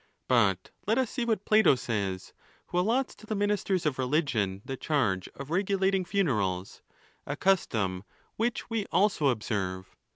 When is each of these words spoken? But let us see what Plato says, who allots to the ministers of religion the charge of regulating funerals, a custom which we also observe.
But 0.27 0.71
let 0.87 0.97
us 0.97 1.11
see 1.11 1.25
what 1.25 1.45
Plato 1.45 1.75
says, 1.75 2.33
who 2.65 2.79
allots 2.79 3.13
to 3.13 3.27
the 3.27 3.35
ministers 3.35 3.85
of 3.85 3.99
religion 3.99 4.63
the 4.65 4.75
charge 4.75 5.29
of 5.35 5.51
regulating 5.51 6.05
funerals, 6.05 6.81
a 7.27 7.35
custom 7.35 8.03
which 8.35 8.67
we 8.67 8.87
also 8.87 9.27
observe. 9.27 9.95